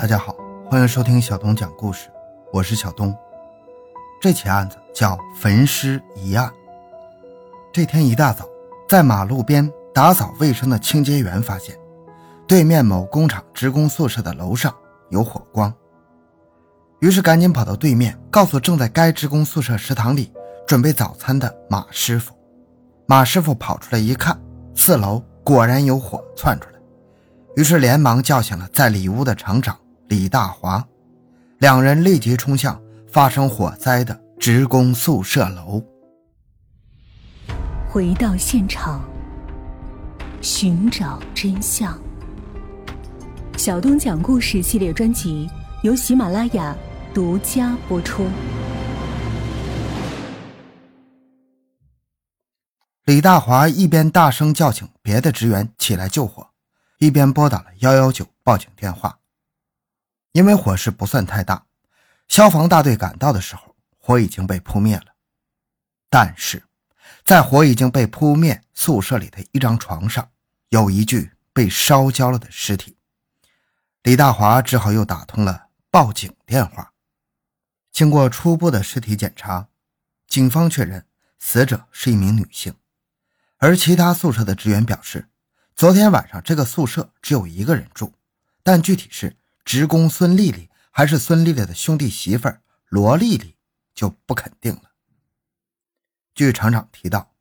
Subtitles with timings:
[0.00, 0.34] 大家好，
[0.64, 2.08] 欢迎收听小东讲故事，
[2.54, 3.14] 我是小东。
[4.18, 6.50] 这起案子叫焚尸疑案。
[7.70, 8.46] 这天一大早，
[8.88, 11.76] 在马路边打扫卫生的清洁员发现，
[12.48, 14.74] 对面某工厂职工宿舍的楼上
[15.10, 15.70] 有火光，
[17.00, 20.32] 于是赶紧跑到对面，告诉正在该职工宿舍食堂里
[20.66, 22.34] 准备早餐的马师傅。
[23.04, 24.40] 马师傅跑出来一看，
[24.74, 26.80] 四楼果然有火窜出来，
[27.54, 29.78] 于是连忙叫醒了在里屋的厂长。
[30.10, 30.84] 李大华，
[31.58, 35.80] 两人立即冲向发生火灾的职工宿舍楼。
[37.88, 39.08] 回到现场，
[40.42, 41.96] 寻找真相。
[43.56, 45.48] 小东讲故事系列专辑
[45.84, 46.76] 由喜马拉雅
[47.14, 48.26] 独家播出。
[53.04, 56.48] 李大华一边大声叫醒别的职员起来救火，
[56.98, 59.19] 一边拨打了幺幺九报警电话。
[60.32, 61.66] 因为火势不算太大，
[62.28, 65.14] 消防大队赶到的时候，火已经被扑灭了。
[66.08, 66.64] 但是，
[67.24, 70.30] 在火已经被扑灭宿舍里的一张床上，
[70.68, 72.96] 有一具被烧焦了的尸体。
[74.04, 76.92] 李大华只好又打通了报警电话。
[77.90, 79.68] 经过初步的尸体检查，
[80.28, 81.06] 警方确认
[81.40, 82.76] 死者是一名女性，
[83.58, 85.28] 而其他宿舍的职员表示，
[85.74, 88.14] 昨天晚上这个宿舍只有一个人住，
[88.62, 89.36] 但具体是。
[89.70, 92.52] 职工孙丽丽还是孙丽丽的兄弟媳妇
[92.88, 93.54] 罗丽丽
[93.94, 94.90] 就不肯定了。
[96.34, 97.34] 据厂长提到，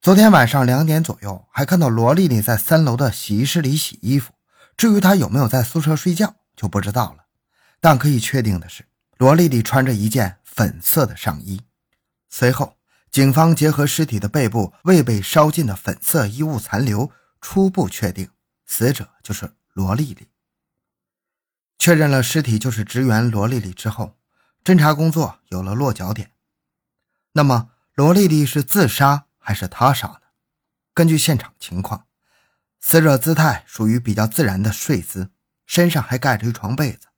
[0.00, 4.32] 昨天晚上两点左右还看到罗丽丽在三楼的洗衣室里洗衣服。
[4.76, 7.26] 至于她有没有在宿舍睡觉，就不知道了。
[7.78, 8.84] 但可以确定的是，
[9.16, 11.60] 罗丽丽穿着一件粉色的上衣。
[12.28, 12.76] 随后，
[13.12, 18.28] 警方结合尸体的背部未被烧尽的粉色衣物残留，初步确定
[18.66, 20.26] 死者就是罗丽丽。
[21.82, 24.16] 确认了尸体就是职员罗丽丽之后，
[24.62, 26.30] 侦查工作有了落脚点。
[27.32, 30.20] 那么，罗丽丽是自杀还是他杀呢？
[30.94, 32.06] 根据现场情况，
[32.78, 35.32] 死者姿态属于比较自然的睡姿，
[35.66, 37.08] 身上还盖着一床被子。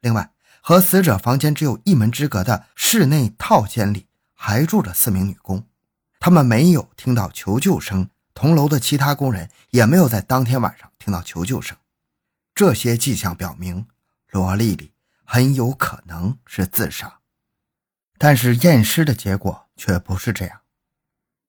[0.00, 0.30] 另外，
[0.60, 5.66] 和死者房间只有一门之隔的室内套间里还住着四名女工，
[6.20, 11.76] 他们没有听到求救声，同楼的其他工人也没有在当天晚上听到求救声。
[12.54, 13.88] 这些迹象表明。
[14.32, 14.94] 罗丽丽
[15.24, 17.20] 很有可能是自杀，
[18.16, 20.62] 但是验尸的结果却不是这样。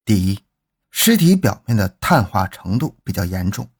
[0.03, 0.43] 第一，
[0.91, 3.71] 尸体表面的碳化程度比较严重，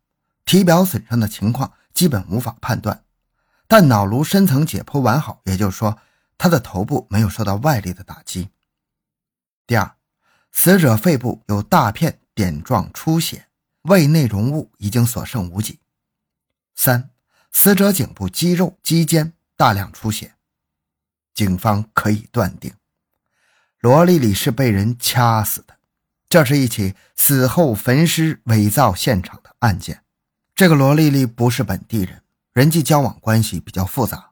[0.45, 3.03] 体表损伤的情况基本无法判断，
[3.67, 5.99] 但脑颅深层解剖完好，也就是说，
[6.37, 8.51] 他的头部没有受到外力的打击。
[9.67, 9.97] 第二，
[10.53, 13.49] 死者肺部有大片点状出血，
[13.81, 15.81] 胃内容物已经所剩无几。
[16.73, 17.09] 三。
[17.53, 20.33] 死者颈部肌肉、肌腱大量出血，
[21.33, 22.73] 警方可以断定，
[23.79, 25.77] 罗丽丽是被人掐死的。
[26.27, 30.01] 这是一起死后焚尸、伪造现场的案件。
[30.55, 34.31] 这个罗丽丽不是本地人，人际交往关系比较复杂，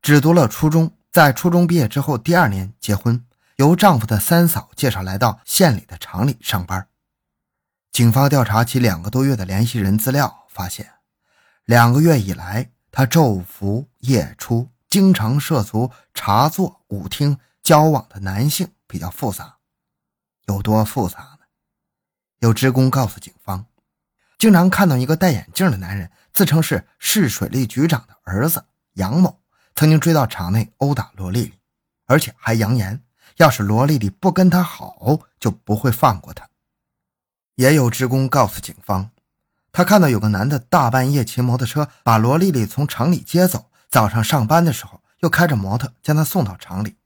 [0.00, 3.22] 只读了初中，在初中毕业之后第二年结婚，
[3.56, 6.88] 由丈夫的三嫂介绍来到县里的厂里上班。
[7.92, 10.95] 警方调查其两个多月的联系人资料，发现。
[11.66, 19.56] 两个月以来，他昼伏夜出，经常涉足茶座、舞厅，交往的男性比较复杂。
[20.46, 21.38] 有多复杂呢？
[22.38, 23.66] 有职工告诉警方，
[24.38, 29.40] 经常看到一个戴眼镜的男人，自称是市水利局长的儿子杨某，
[29.74, 31.54] 曾经追到厂内殴打罗丽丽，
[32.06, 33.02] 而且还扬言，
[33.38, 36.48] 要是罗丽丽不跟他好，就不会放过他。
[37.56, 39.10] 也有职工告诉警方。
[39.76, 46.96] 他看到有个男的大半夜骑摩托车把罗丽丽从厂里接走，早上上班的时候又开着摩托将她送到厂里。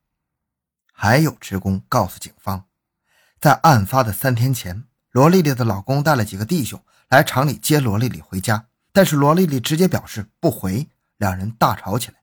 [0.93, 2.67] 还有职工告诉警方，
[3.41, 12.19] 在案发的三天前，罗丽丽的老公带了几个弟兄来厂里接罗丽丽回家，但是罗丽丽直接表示不回，两人大吵起来，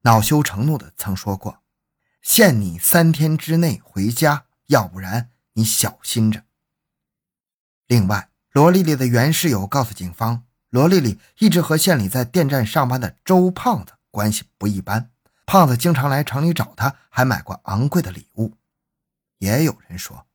[0.00, 1.58] 恼羞成怒的曾说过
[2.24, 6.44] ：“限你三天之内回家，要不然你小心着。”
[7.86, 8.30] 另外。
[8.54, 15.10] 罗丽丽的原室友告诉警方，罗丽丽一直和县里在电站上班的周胖子关系不一般，
[15.44, 18.56] 胖子经常来城里找她，还买过昂贵的礼物。
[19.38, 20.28] 也有人说，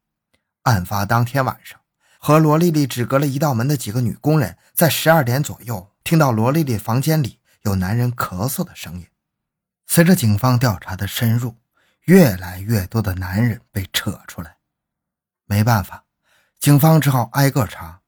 [0.63, 1.80] 案发当天晚上，
[2.18, 9.07] 和罗丽丽只隔了一道门的几个女工人，在十二点左右听到罗丽丽房间里有男人咳嗽的声音。
[9.88, 11.56] 随着警方调查的深入，
[12.01, 14.57] 越来越多的男人被扯出来，
[15.45, 16.04] 没办法，
[16.60, 17.99] 警方只好挨个查。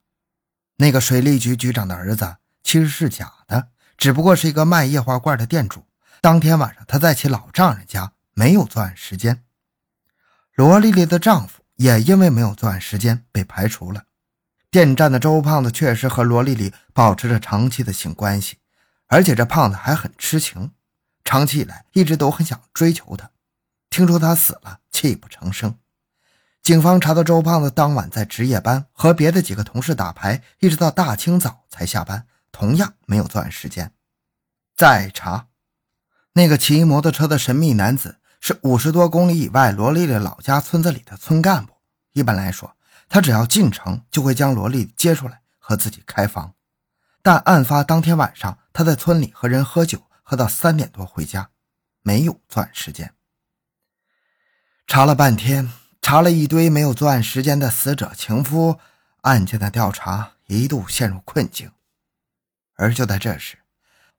[0.82, 3.68] 那个水利局局长的儿子其实是假的，
[3.98, 5.86] 只不过是一个卖液化罐的店主。
[6.22, 9.44] 当天晚上他在其老丈人家，没有作案时间。
[10.56, 14.06] 罗丽丽的丈夫也因为没有作案时间被排除了。
[14.72, 18.58] 电站的周胖子确实和罗丽丽保持着长期的性关系，
[19.06, 20.72] 而且这胖子还很痴情，
[21.24, 23.30] 长期以来一直都很想追求她。
[23.92, 25.76] 听说她死了，泣不成声。
[26.62, 33.92] 警方查到周胖子当晚在值夜班，和别的几个同事打牌，一直到大清早才下班，同样没有作案时间。
[34.76, 35.48] 再查，
[36.34, 41.74] 那个骑摩托车的神秘男子是五十多公里以外罗丽丽老家村子里的村干部。
[42.14, 42.76] 一般来说。
[43.14, 46.54] 他只要进城，就会将罗丽接出来和自己开房。
[47.22, 51.50] 但案发当天晚上，他在村里和人喝酒，喝到三点多回家，
[52.04, 53.14] 没有作案时间。
[54.88, 55.70] 查了半天，
[56.02, 58.80] 查了一堆没有作案时间的死者情夫，
[59.22, 61.72] 案件的调查一度陷入困境。
[62.76, 63.60] 而就在这时，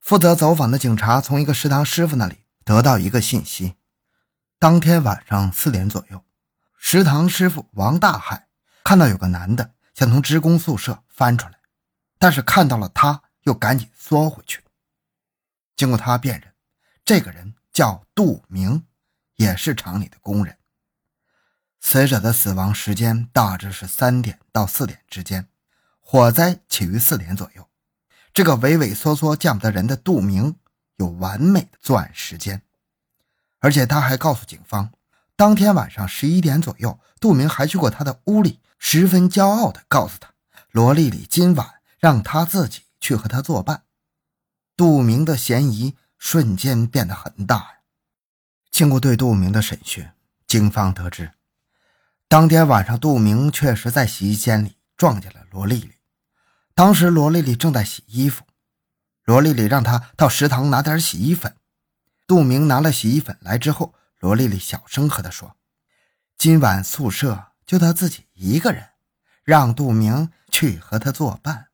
[0.01, 3.75] 负责走访的警察从一个食堂师傅那里得到一个信息：
[4.59, 6.25] 当天晚上四点左右，
[6.79, 8.49] 食堂师傅王大海。
[8.85, 11.55] 看到有个男的想从职工宿舍翻出来，
[12.19, 14.63] 但是看到了他，又赶紧缩回去。
[15.77, 16.53] 经过他辨认，
[17.05, 18.85] 这个人叫杜明，
[19.37, 20.57] 也是厂里的工人。
[21.85, 25.49] 死者的死亡时间大致是三点到四点之间，
[26.01, 27.69] 火灾起于四点左右。
[28.33, 30.57] 这个畏畏缩缩、见不得人的杜明
[30.97, 32.63] 有完美的作案时间，
[33.59, 34.93] 而且他还告诉警方，
[35.37, 38.61] 当天晚上十一点左右，杜明还去过他的屋里。
[38.79, 40.33] 十分骄傲地告诉他
[40.73, 43.83] ：“罗丽丽今晚让他自己去和他作伴。”
[44.77, 47.75] 杜明的嫌疑瞬间变得很大呀。
[48.71, 50.09] 经过对杜明的审讯，
[50.47, 51.33] 警方得知，
[52.33, 55.93] 当天晚上杜明确实在洗衣间里撞见了罗丽丽。
[56.75, 58.47] 当时罗丽丽正在洗衣服，
[59.23, 61.55] 罗丽丽让他到食堂拿点洗衣粉。
[62.27, 65.59] 杜明拿了洗衣粉来之后，罗丽丽小声和他说
[66.39, 68.89] ：“今晚宿舍。”就他自己一个人，
[69.45, 71.67] 让杜明去和他作伴。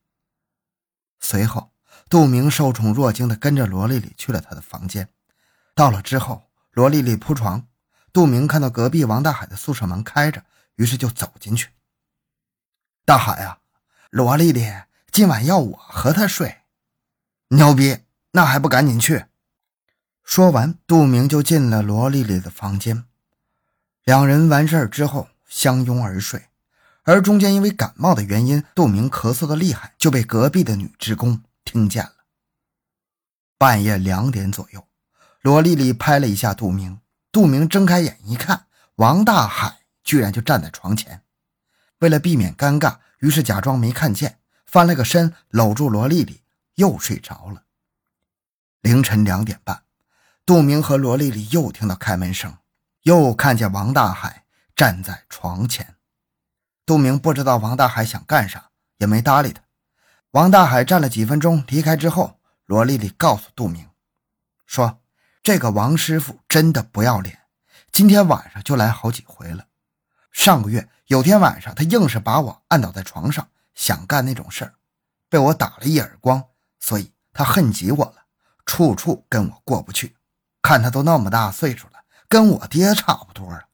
[1.20, 1.70] 随后，
[2.10, 5.08] 杜明受宠若惊地跟着罗丽丽去了他的房间。
[5.76, 7.67] 到了之后，罗丽丽铺床，
[8.12, 10.44] 杜明看到隔壁王大海的宿舍门开着，
[10.76, 11.70] 于是就走进去。
[13.04, 13.58] 大海啊，
[14.10, 14.70] 罗丽丽
[15.10, 16.58] 今晚要我和她睡，
[17.48, 17.98] 牛逼！
[18.32, 19.24] 那还不赶紧去？
[20.22, 23.04] 说完，杜明就进了罗丽丽的房间。
[24.04, 25.28] 两人完事儿之后。
[25.50, 26.50] 相拥而睡，
[27.04, 32.12] 而中间因为感冒的原因，杜明咳嗽的厉害，就被隔壁的女职工听见了。
[33.56, 34.86] 半夜两点左右，
[35.40, 38.66] 罗丽丽拍了一下杜明，杜明睁开眼一看，
[38.96, 41.22] 王大海居然就站在床前。
[41.98, 46.42] 为了避免尴尬，于是假装没看见，翻了个身，搂住罗丽丽，
[46.74, 47.64] 又睡着了。
[48.80, 49.82] 凌晨两点半，
[50.46, 52.56] 杜明和罗丽丽又听到开门声，
[53.02, 54.44] 又看见王大海。
[54.76, 55.96] 站在床前，
[56.86, 59.60] 杜明不知道王大海想干啥，也没搭理他。
[60.30, 63.90] 王大海站了几分钟，离开之后，罗丽丽告诉杜明，
[64.66, 65.00] 说
[65.48, 67.38] ：“这个王师傅真的不要脸，
[67.90, 69.64] 今天晚上就来好几回了。
[70.30, 74.74] 上个月有天晚上，他硬是把我按倒在床上，想干那种事儿，
[75.30, 76.44] 被我打了一耳光，
[76.78, 78.26] 所以他恨极我了，
[78.66, 80.18] 处处跟我过不去。
[80.60, 81.94] 看他都那么大岁数了，
[82.28, 83.68] 跟我爹差不多了。”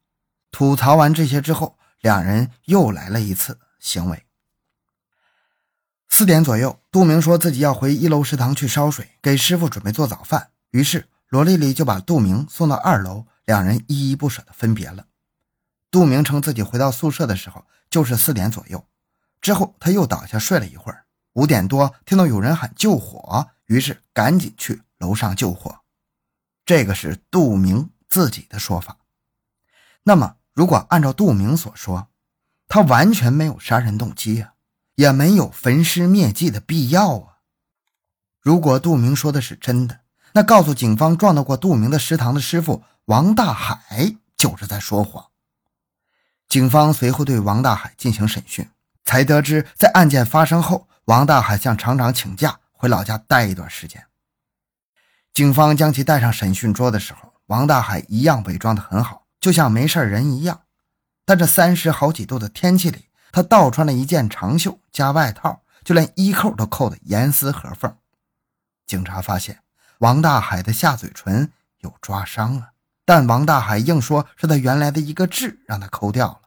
[0.52, 4.25] 吐槽完这些之后，两人又来了一次行为。
[6.09, 10.52] 四点左右，杜明说自己要回一楼食堂去烧水，给师傅准备做早饭。
[10.71, 15.07] 于是罗丽丽就把杜明送到二楼，两人依依不舍的分别了。
[15.90, 18.87] 杜明称自己回到宿舍的时候就是四点左右，
[19.40, 21.04] 之后他又倒下睡了一会儿。
[21.35, 25.81] 五点多听到有人喊救火，于是赶紧去楼上救火。
[26.64, 28.99] 这个是杜明自己的说法。
[30.02, 30.37] 那么。
[30.57, 32.11] 如果按照杜明所说，
[32.69, 34.54] 他完全没有杀人动机啊，
[34.95, 37.38] 也没有焚尸灭迹的必要啊。
[38.40, 40.02] 如果杜明说的是真的，
[40.37, 45.26] 那告诉警方撞到过杜明的食堂的师傅王大海就是在说谎。
[46.49, 48.69] 警方随后对王大海进行审讯，
[49.05, 54.05] 才得知在案件发生后，王大海向厂长请假回老家待一段时间。
[55.33, 59.26] 警方将其带上审讯桌的时候，王大海一样伪装得很好。
[59.41, 60.62] 就像没事人一样，
[61.25, 67.97] 但这三十好几度的天气里，他倒穿了一件长袖加外套，就连衣扣都扣得严丝合缝。
[68.87, 69.61] 警察发现
[69.98, 72.70] 王大海的下嘴唇有抓伤了，
[73.04, 76.40] 但王大海硬说是他原来的一个痣让他抠掉了。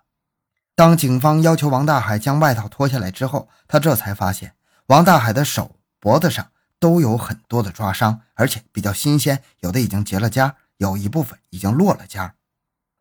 [0.76, 4.54] 当警方要求王大海将外套脱下来之后，他这才发现
[4.88, 12.34] 王大海的手脖子上都有很多的抓伤，而且比较新鲜，有的已经结了痂，有一部分已经落了痂。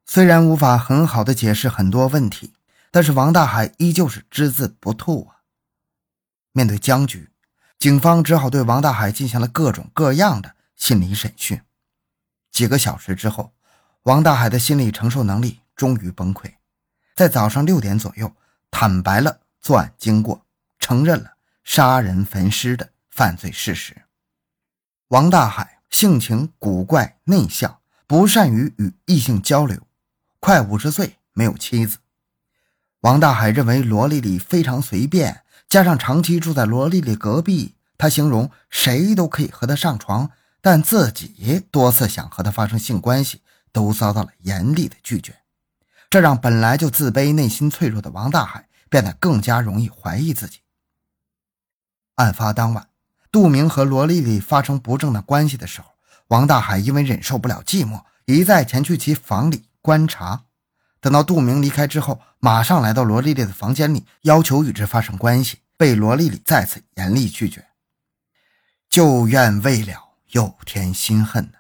[0.07, 2.55] 虽然无法很好的解释很多问题，
[2.91, 5.43] 但是王大海依旧是只字不吐啊。
[6.53, 7.31] 面对僵局，
[7.79, 11.61] 警方只好对王大海进行了各种各样的心理审讯。
[12.51, 13.53] 几个小时之后，
[14.05, 16.55] 王大海的心理承受能力终于崩溃，
[17.15, 18.35] 在早上六点左右
[18.71, 20.47] 坦白了作案经过，
[20.79, 21.33] 承认了
[21.65, 24.05] 杀人焚尸的犯罪事实。
[25.09, 29.87] 王大海性情古怪内向，不善于与异性交流，
[30.41, 31.99] 快五十岁，没有妻子。
[33.01, 35.43] 王大海认为罗丽丽非常随便。
[35.69, 40.31] 加上长期住在罗丽丽隔壁，他形容谁都可以和她上床，
[40.61, 43.43] 但自己多次想和她发生性关系，
[43.73, 45.35] 都遭到了严厉的拒绝。
[46.09, 50.61] 这让本来就自卑、内心脆弱的王大海变得更加容易怀疑自己。
[52.15, 52.89] 案发当晚，
[53.33, 55.89] 杜明和罗丽丽发生不正当关系的时候，
[56.29, 60.46] 王大海因为忍受不了寂寞，一再前去其房里观察。
[61.01, 67.67] 等到杜明离开之后，马上来到罗丽丽的房间里，要求与之发生关系，被罗丽丽再次严厉拒绝。
[68.89, 71.59] 旧怨未了，又添新恨呢。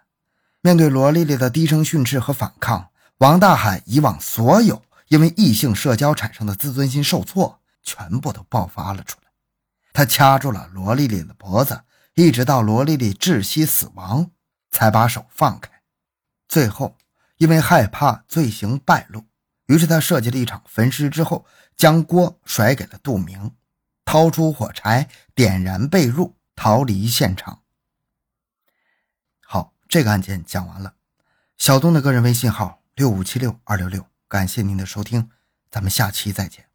[0.62, 9.28] 面对罗丽丽的低声训斥和反抗，王大海以往所有因为异性社交产生的自尊心受挫，全部都爆发了出来。
[9.92, 11.82] 他掐住了罗丽丽的脖子，
[12.14, 14.30] 一直到罗丽丽窒息死亡，
[14.70, 15.70] 才把手放开。
[16.48, 16.96] 最后，
[17.36, 19.24] 因为害怕罪行败露。
[19.66, 21.44] 于是他设计了一场焚尸，之后
[21.76, 23.54] 将锅甩给了杜明，
[24.04, 27.62] 掏出火柴点燃被褥，逃离现场。
[29.40, 30.94] 好，这个案件讲完了。
[31.58, 35.30] 小东的个人微信号六五七六二六六，感谢您的收听，
[35.70, 36.65] 咱们下期再见。